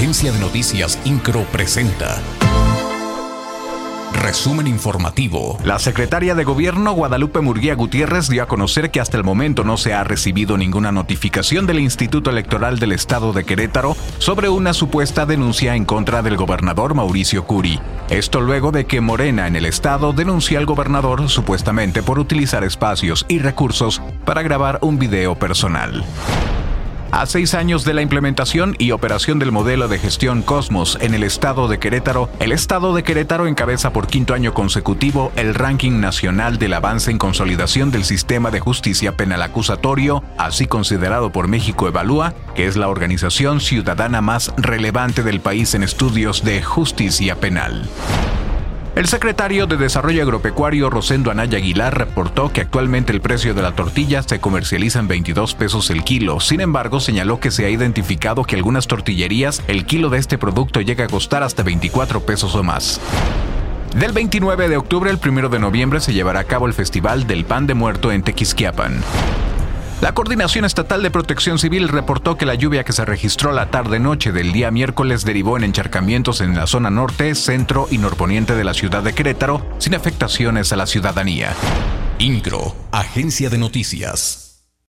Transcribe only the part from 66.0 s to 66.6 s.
se llevará a